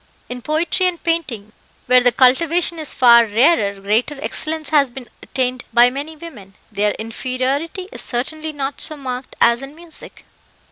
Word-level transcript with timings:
In 0.29 0.41
poetry 0.41 0.87
and 0.87 1.03
painting, 1.03 1.51
where 1.85 1.99
the 2.01 2.11
cultivation 2.11 2.79
is 2.79 2.91
far 2.91 3.23
rarer, 3.27 3.79
greater 3.79 4.17
excellence 4.19 4.69
has 4.69 4.89
been 4.89 5.07
attained 5.21 5.63
by 5.71 5.91
many 5.91 6.15
women. 6.15 6.55
Their 6.71 6.93
inferiority 6.93 7.87
is 7.91 8.01
certainly 8.01 8.51
not 8.51 8.81
so 8.81 8.97
marked 8.97 9.35
as 9.39 9.61
in 9.61 9.75
music." 9.75 10.25